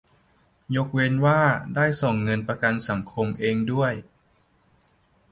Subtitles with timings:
[0.75, 1.41] ยกเว้นว่า
[1.75, 3.93] ได้ส่งเงินประกันสังคมเองด้วย